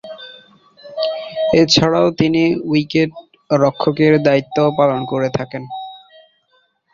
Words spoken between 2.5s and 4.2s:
উইকেট-রক্ষকের